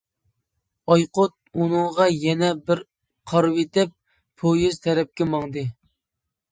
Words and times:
ئايقۇت 0.95 1.35
ئۇنىڭغا 1.59 2.07
يەنە 2.13 2.51
بىر 2.71 2.83
قارىۋېتىپ 3.33 3.95
پويىز 4.43 4.85
تەرەپكە 4.89 5.31
ماڭدى. 5.37 5.71